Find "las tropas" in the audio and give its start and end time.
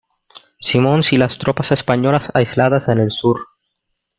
1.19-1.71